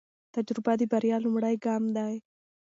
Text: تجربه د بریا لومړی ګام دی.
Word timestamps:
تجربه 0.35 0.73
د 0.79 0.81
بریا 0.91 1.17
لومړی 1.25 1.55
ګام 1.65 1.83
دی. 1.97 2.13